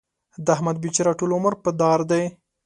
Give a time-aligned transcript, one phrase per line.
[0.45, 2.23] د احمد بېچاره ټول عمر په دار دی.